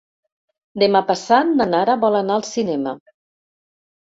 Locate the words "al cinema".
2.39-2.97